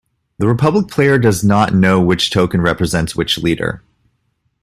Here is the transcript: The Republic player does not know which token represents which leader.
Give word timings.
The 0.39 0.47
Republic 0.47 0.87
player 0.87 1.19
does 1.19 1.43
not 1.43 1.75
know 1.75 2.01
which 2.01 2.31
token 2.31 2.61
represents 2.61 3.15
which 3.15 3.37
leader. 3.37 3.83